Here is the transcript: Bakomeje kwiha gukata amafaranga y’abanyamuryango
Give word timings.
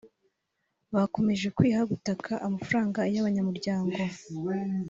Bakomeje 0.95 1.47
kwiha 1.57 1.81
gukata 1.91 2.33
amafaranga 2.47 2.99
y’abanyamuryango 3.13 3.97